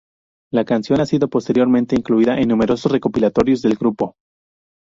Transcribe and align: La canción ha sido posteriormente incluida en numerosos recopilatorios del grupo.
La 0.51 0.65
canción 0.65 0.99
ha 0.99 1.05
sido 1.05 1.27
posteriormente 1.27 1.95
incluida 1.95 2.39
en 2.39 2.47
numerosos 2.47 2.91
recopilatorios 2.91 3.61
del 3.61 3.75
grupo. 3.75 4.15